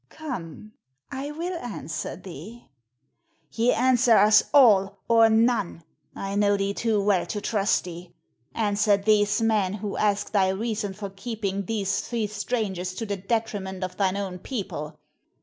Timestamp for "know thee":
6.33-6.73